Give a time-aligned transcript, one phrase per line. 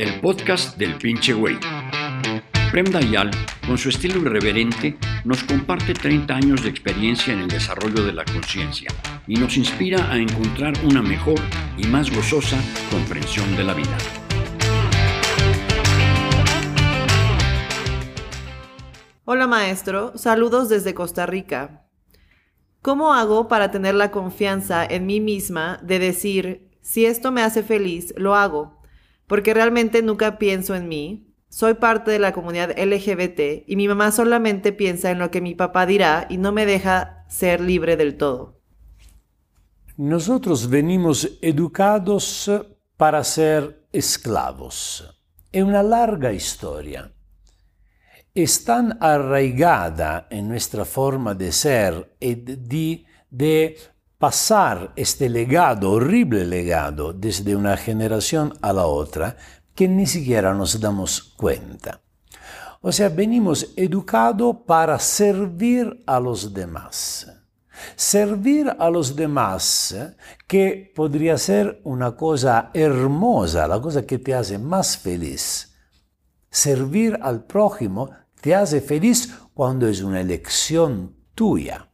[0.00, 1.58] el podcast del pinche güey.
[2.70, 3.30] Prem Dayal,
[3.66, 4.96] con su estilo irreverente,
[5.26, 8.88] nos comparte 30 años de experiencia en el desarrollo de la conciencia
[9.26, 11.38] y nos inspira a encontrar una mejor
[11.76, 12.56] y más gozosa
[12.90, 13.98] comprensión de la vida.
[19.26, 21.84] Hola maestro, saludos desde Costa Rica.
[22.80, 27.62] ¿Cómo hago para tener la confianza en mí misma de decir, si esto me hace
[27.62, 28.79] feliz, lo hago?
[29.30, 31.32] Porque realmente nunca pienso en mí.
[31.48, 35.54] Soy parte de la comunidad LGBT y mi mamá solamente piensa en lo que mi
[35.54, 38.60] papá dirá y no me deja ser libre del todo.
[39.96, 42.50] Nosotros venimos educados
[42.96, 45.22] para ser esclavos.
[45.52, 47.12] Es una larga historia.
[48.34, 53.78] Es tan arraigada en nuestra forma de ser y de, de
[54.20, 59.38] pasar este legado, horrible legado, desde una generación a la otra,
[59.74, 62.02] que ni siquiera nos damos cuenta.
[62.82, 67.32] O sea, venimos educados para servir a los demás.
[67.96, 69.96] Servir a los demás,
[70.46, 75.74] que podría ser una cosa hermosa, la cosa que te hace más feliz.
[76.50, 78.10] Servir al prójimo
[78.42, 81.89] te hace feliz cuando es una elección tuya.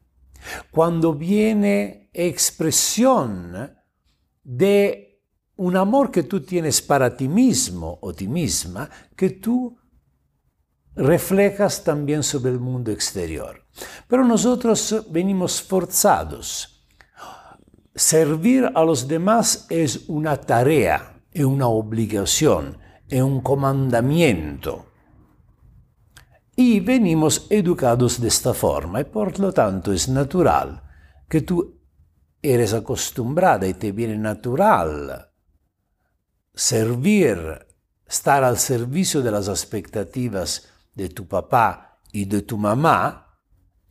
[0.71, 3.75] Cuando viene expresión
[4.43, 5.21] de
[5.57, 9.79] un amor que tú tienes para ti mismo o ti misma, que tú
[10.95, 13.65] reflejas también sobre el mundo exterior.
[14.09, 16.87] Pero nosotros venimos forzados.
[17.95, 24.87] Servir a los demás es una tarea, es una obligación, es un comandamiento.
[26.57, 30.83] Y venimos educados de esta forma y por lo tanto es natural
[31.29, 31.79] que tú
[32.41, 35.31] eres acostumbrada y te viene natural
[36.55, 37.67] servir,
[38.07, 43.39] estar al servicio de las expectativas de tu papá y de tu mamá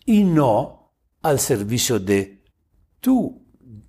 [0.04, 2.44] y no al servicio de
[3.00, 3.32] tus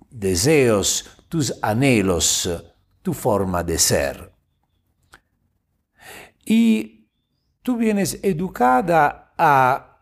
[0.09, 2.49] deseos, tus anhelos,
[3.01, 4.31] tu forma de ser.
[6.45, 6.96] Y
[7.67, 9.99] tú vienes educada a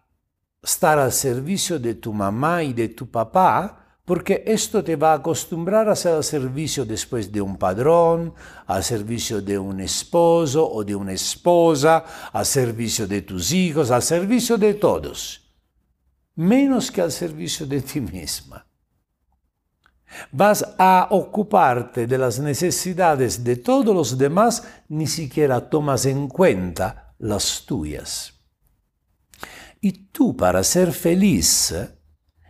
[0.62, 5.16] estar al servicio de tu mamá y de tu papá, porque esto te va a
[5.16, 8.36] acostumbrar a ser al servicio después de un padrón,
[8.68, 14.04] al servicio de un esposo o de una esposa, al servicio de tus hijos, al
[14.04, 15.42] servicio de todos,
[16.36, 18.64] menos que al servicio de ti misma.
[20.32, 27.05] Vas a ocuparte de las necesidades de todos los demás, ni siquiera tomas en cuenta
[27.18, 28.34] las tuyas.
[29.82, 31.74] Y tú para ser feliz,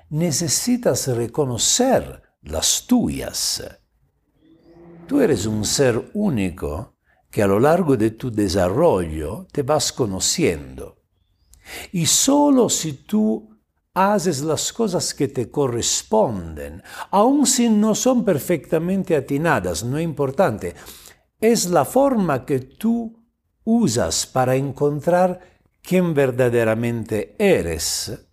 [0.09, 3.63] necesitas reconocer las tuyas.
[5.07, 6.95] Tú eres un ser único
[7.29, 11.03] que a lo largo de tu desarrollo te vas conociendo.
[11.91, 13.49] Y solo si tú
[13.93, 20.75] haces las cosas que te corresponden, aun si no son perfectamente atinadas, no es importante,
[21.39, 23.24] es la forma que tú
[23.65, 25.41] usas para encontrar
[25.81, 28.25] quién verdaderamente eres,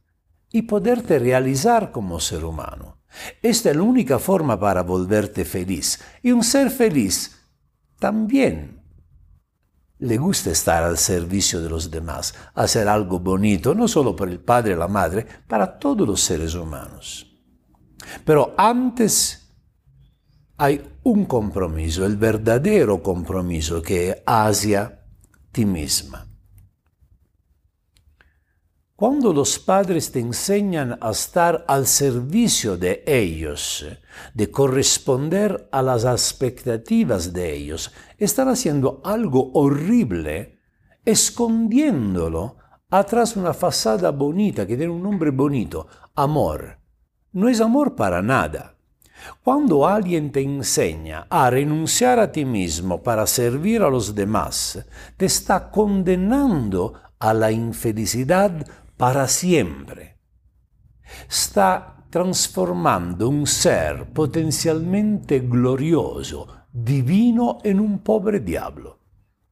[0.52, 2.98] y poderte realizar como ser humano.
[3.42, 6.00] Esta es la única forma para volverte feliz.
[6.22, 7.38] Y un ser feliz
[7.98, 8.80] también
[9.98, 14.40] le gusta estar al servicio de los demás, hacer algo bonito, no solo para el
[14.40, 17.26] padre y la madre, para todos los seres humanos.
[18.24, 19.54] Pero antes
[20.56, 25.01] hay un compromiso, el verdadero compromiso que hacia
[25.52, 26.26] ti misma.
[28.96, 33.84] Cuando los padres te enseñan a estar al servicio de ellos,
[34.32, 40.60] de corresponder a las expectativas de ellos, están haciendo algo horrible,
[41.04, 42.58] escondiéndolo
[42.90, 46.78] atrás de una fachada bonita que tiene un nombre bonito, amor.
[47.32, 48.76] No es amor para nada.
[49.42, 54.84] Cuando alguien te enseña a renunciar a ti mismo para servir a los demás,
[55.16, 58.66] te está condenando a la infelicidad
[58.96, 60.18] para siempre.
[61.28, 68.98] Está transformando un ser potencialmente glorioso, divino, en un pobre diablo.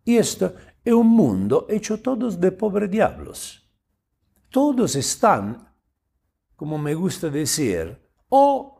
[0.04, 3.70] Y esto es un mundo hecho todos de pobres diablos.
[4.50, 5.68] Todos están,
[6.56, 8.79] como me gusta decir, o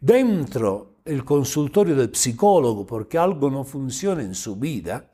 [0.00, 5.10] dentro el consultorio del psicólogo porque algo no funciona en su vida,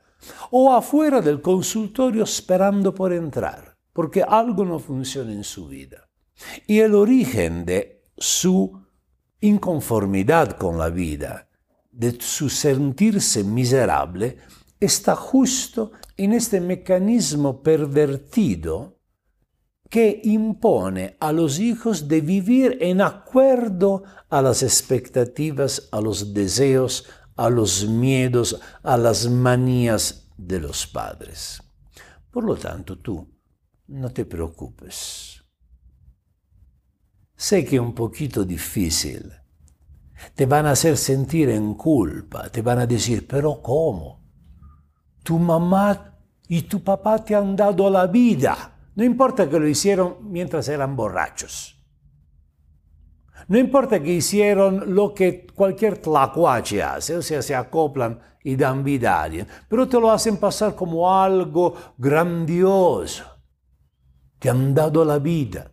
[0.51, 6.09] o afuera del consultorio esperando por entrar porque algo no funciona en su vida.
[6.67, 8.81] Y el origen de su
[9.41, 11.49] inconformidad con la vida,
[11.91, 14.37] de su sentirse miserable,
[14.79, 18.97] está justo en este mecanismo pervertido
[19.91, 27.09] que impone a los hijos de vivir en acuerdo a las expectativas, a los deseos,
[27.35, 31.61] a los miedos, a las manías de los padres.
[32.31, 33.27] Por lo tanto, tú
[33.87, 35.43] no te preocupes.
[37.35, 39.29] Sé que es un poquito difícil.
[40.33, 44.23] Te van a hacer sentir en culpa, te van a decir, pero ¿cómo?
[45.21, 46.17] Tu mamá
[46.47, 48.70] y tu papá te han dado la vida.
[48.95, 51.77] No importa que lo hicieron mientras eran borrachos.
[53.47, 58.83] No importa que hicieron lo que cualquier tlacuache hace, o sea, se acoplan y dan
[58.83, 63.25] vida a alguien, pero te lo hacen pasar como algo grandioso.
[64.39, 65.71] Te han dado la vida.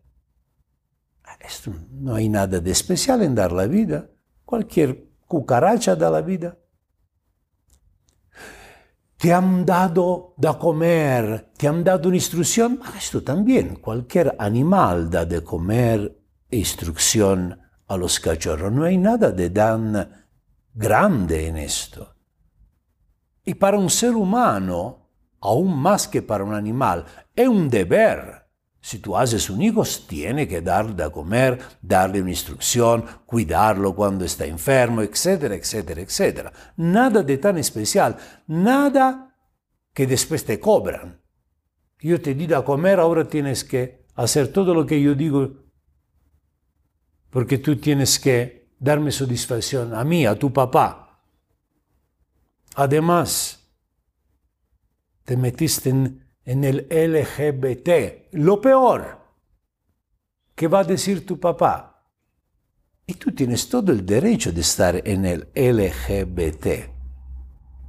[1.40, 4.10] Esto, no hay nada de especial en dar la vida.
[4.44, 6.57] Cualquier cucaracha da la vida.
[9.18, 12.80] Te han dado de comer, te han dado una instrucción.
[12.96, 16.16] Esto también, cualquier animal da de comer
[16.50, 18.72] instrucción a los cachorros.
[18.72, 20.26] No hay nada de tan
[20.72, 22.14] grande en esto.
[23.44, 25.08] Y para un ser humano,
[25.40, 27.04] aún más que para un animal,
[27.34, 28.37] es un deber.
[28.80, 34.24] Si tú haces un hijo, tiene que darle de comer, darle una instrucción, cuidarlo cuando
[34.24, 36.52] está enfermo, etcétera, etcétera, etcétera.
[36.76, 38.16] Nada de tan especial,
[38.46, 39.34] nada
[39.92, 41.20] que después te cobran.
[42.00, 45.68] Yo te di a comer, ahora tienes que hacer todo lo que yo digo
[47.30, 51.20] porque tú tienes que darme satisfacción a mí, a tu papá.
[52.74, 53.68] Además,
[55.24, 56.27] te metiste en,
[56.64, 59.18] el LGBT, lo peor
[60.54, 62.02] que va a decir tu papá.
[63.06, 66.90] Y tú tienes todo el derecho de estar en el LGBT.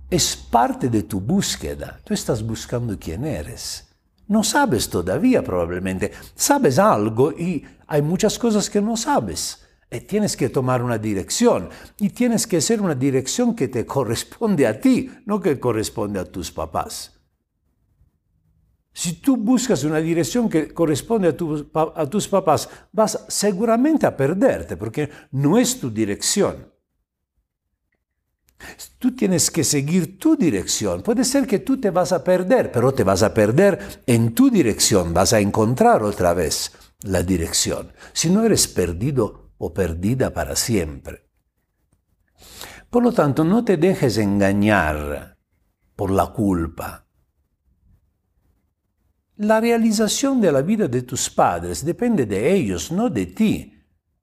[0.09, 1.99] Es parte de tu búsqueda.
[2.03, 3.87] Tú estás buscando quién eres.
[4.27, 6.11] No sabes todavía probablemente.
[6.35, 9.65] Sabes algo y hay muchas cosas que no sabes.
[9.91, 11.69] Y tienes que tomar una dirección.
[11.97, 16.25] Y tienes que ser una dirección que te corresponde a ti, no que corresponde a
[16.25, 17.18] tus papás.
[18.93, 21.29] Si tú buscas una dirección que corresponde
[21.73, 26.73] a, a tus papás, vas seguramente a perderte porque no es tu dirección.
[28.97, 31.01] Tú tienes que seguir tu dirección.
[31.01, 34.49] Puede ser que tú te vas a perder, pero te vas a perder en tu
[34.49, 35.13] dirección.
[35.13, 36.71] Vas a encontrar otra vez
[37.03, 37.93] la dirección.
[38.11, 41.29] Si no eres perdido o perdida para siempre.
[42.89, 45.37] Por lo tanto, no te dejes engañar
[45.95, 47.05] por la culpa.
[49.39, 53.73] La realización de la vida de tus padres depende de ellos, no de ti.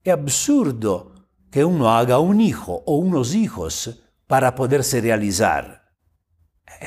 [0.03, 5.91] Es absurdo que uno haga un hijo o unos hijos para poderse realizar.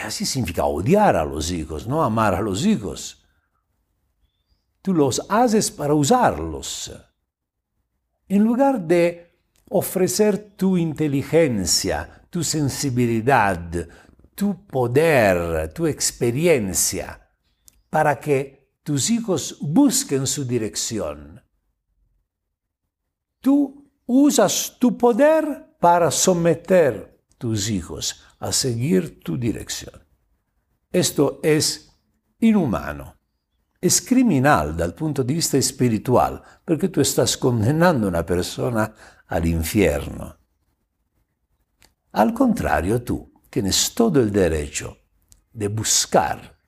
[0.05, 3.27] Así significa odiar a los hijos, no amar a los hijos.
[4.81, 6.93] Tú los haces para usarlos.
[8.29, 9.41] En lugar de
[9.71, 13.89] ofrecer tu inteligencia, tu sensibilidad,
[14.37, 17.20] tu poder, tu experiencia,
[17.91, 21.43] para que tus hijos busquen su dirección.
[23.41, 30.05] Tú usas tu poder para someter tus hijos a seguir tu dirección.
[30.93, 31.93] Esto es
[32.39, 33.17] inhumano,
[33.81, 38.93] es criminal dal punto di vista espiritual, porque tú estás condenando una persona
[39.27, 40.37] al infierno.
[42.13, 44.99] Al contrario, tú tienes todo el derecho
[45.53, 46.60] de buscar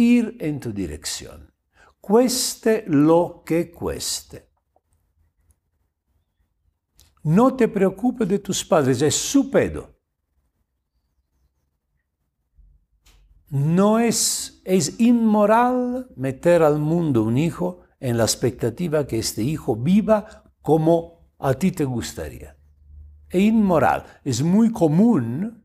[0.00, 1.52] ir en tu dirección,
[2.00, 4.48] cueste lo que cueste.
[7.22, 9.94] No te preocupes de tus padres, es su pedo.
[13.50, 19.76] No es, es inmoral meter al mundo un hijo en la expectativa que este hijo
[19.76, 22.56] viva como a ti te gustaría.
[23.28, 25.59] Es inmoral, es muy común,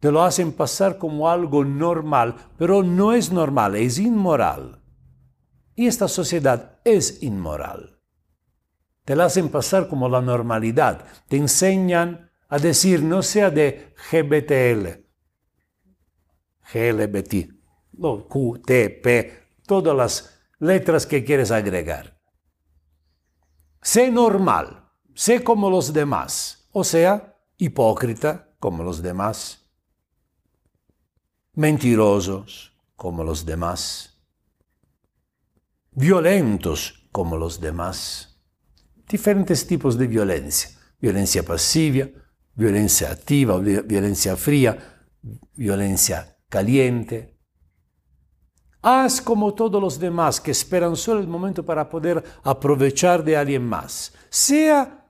[0.00, 4.82] te lo hacen pasar como algo normal, pero no es normal, es inmoral.
[5.76, 8.00] Y esta sociedad es inmoral
[9.10, 15.04] te la hacen pasar como la normalidad, te enseñan a decir no sea de GBTL,
[16.72, 17.50] GLBT,
[18.28, 22.20] Q, T, P, todas las letras que quieres agregar.
[23.82, 29.69] Sé normal, sé como los demás, o sea, hipócrita como los demás,
[31.54, 34.18] mentirosos como los demás,
[35.92, 38.30] violentos como los demás
[39.10, 40.70] diferentes tipos de violencia.
[41.00, 42.06] Violencia pasiva,
[42.54, 44.78] violencia activa, violencia fría,
[45.54, 47.36] violencia caliente.
[48.82, 53.66] Haz como todos los demás que esperan solo el momento para poder aprovechar de alguien
[53.66, 54.12] más.
[54.30, 55.06] Sea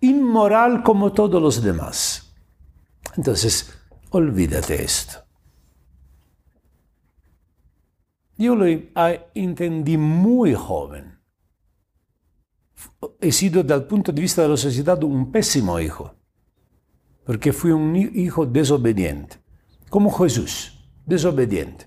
[0.00, 2.34] inmoral como todos los demás.
[3.16, 3.72] Entonces,
[4.10, 5.22] olvídate esto.
[8.42, 11.16] Yo lo entendí muy joven.
[13.20, 16.16] He sido, desde el punto de vista de la sociedad, un pésimo hijo,
[17.24, 19.36] porque fui un hijo desobediente,
[19.88, 21.86] como Jesús, desobediente.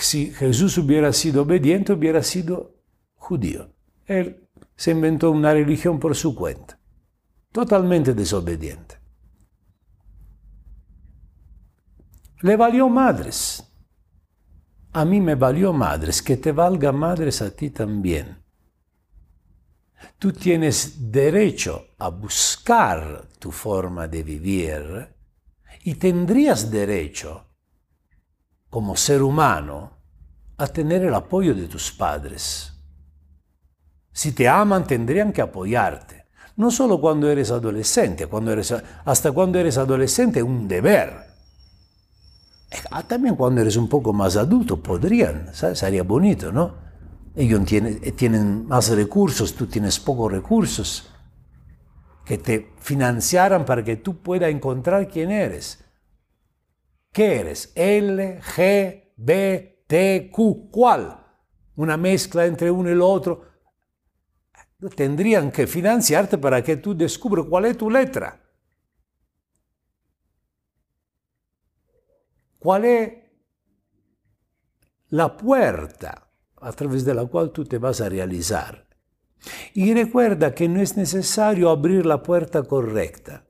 [0.00, 2.74] Si Jesús hubiera sido obediente, hubiera sido
[3.14, 3.70] judío.
[4.06, 6.80] Él se inventó una religión por su cuenta,
[7.52, 8.96] totalmente desobediente.
[12.40, 13.62] Le valió madres,
[14.96, 18.42] a mí me valió madres, que te valga madres a ti también.
[20.18, 25.14] Tú tienes derecho a buscar tu forma de vivir
[25.84, 27.44] y tendrías derecho,
[28.70, 29.98] como ser humano,
[30.56, 32.72] a tener el apoyo de tus padres.
[34.12, 36.24] Si te aman, tendrían que apoyarte.
[36.56, 38.74] No solo cuando eres adolescente, cuando eres,
[39.04, 41.35] hasta cuando eres adolescente es un deber.
[42.90, 46.74] Ah, también cuando eres un poco más adulto podrían, sería bonito, ¿no?
[47.34, 51.10] Ellos tienen, tienen más recursos, tú tienes pocos recursos,
[52.24, 55.84] que te financiaran para que tú puedas encontrar quién eres.
[57.12, 57.72] ¿Qué eres?
[57.74, 61.24] L, G, B, T, Q, ¿cuál?
[61.76, 63.42] Una mezcla entre uno y el otro.
[64.94, 68.45] Tendrían que financiarte para que tú descubras cuál es tu letra.
[72.58, 73.12] ¿Cuál es
[75.08, 76.28] la puerta
[76.60, 78.86] a través de la cual tú te vas a realizar?
[79.74, 83.44] Y recuerda que no es necesario abrir la puerta correcta.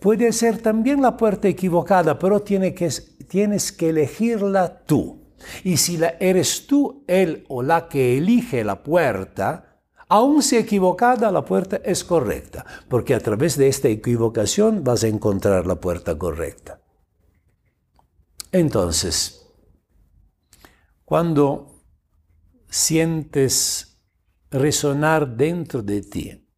[0.00, 5.28] Puede ser también la puerta equivocada, pero tienes que elegirla tú.
[5.64, 11.30] Y si la, eres tú, él o la que elige la puerta, aun si equivocada,
[11.30, 16.16] la puerta es correcta, porque a través de esta equivocación vas a encontrar la puerta
[16.16, 16.80] correcta.
[18.52, 19.46] Entonces,
[21.04, 21.84] cuando
[22.68, 24.00] sientes
[24.50, 26.48] resonar dentro de ti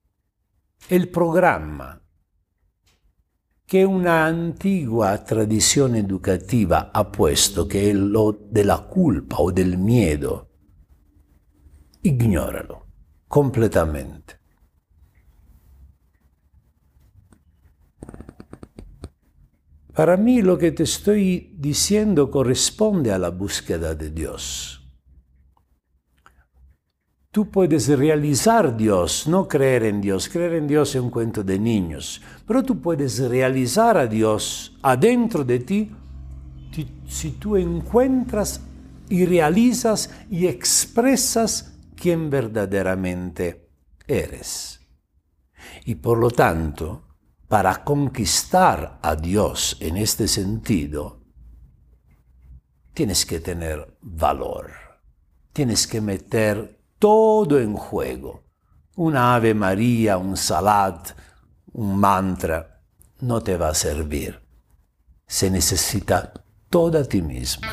[0.89, 2.03] el programa
[3.67, 9.79] que una antigua tradición educativa ha puesto, que es lo de la culpa o del
[9.79, 10.51] miedo,
[12.03, 12.87] ignóralo
[13.29, 14.40] completamente.
[19.95, 24.77] Para mí lo que te estoy diciendo corresponde a la búsqueda de Dios.
[27.33, 30.29] Tú puedes realizar Dios, no creer en Dios.
[30.29, 32.21] Creer en Dios es un cuento de niños.
[32.45, 35.91] Pero tú puedes realizar a Dios adentro de ti
[37.07, 38.63] si tú encuentras
[39.09, 43.69] y realizas y expresas quién verdaderamente
[44.07, 44.81] eres.
[45.85, 47.10] Y por lo tanto,
[47.51, 51.19] para conquistar a Dios en este sentido,
[52.95, 54.71] tienes que tener valor,
[55.53, 58.45] tienes que meter todo en juego.
[58.95, 61.11] Una Ave María, un salat,
[61.73, 62.83] un mantra,
[63.19, 64.41] no te va a servir.
[65.27, 66.33] Se necesita
[66.69, 67.67] toda ti mismo.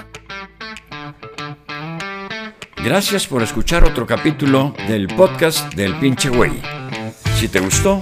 [2.83, 6.63] Gracias por escuchar otro capítulo del podcast del pinche güey.
[7.35, 8.01] Si te gustó,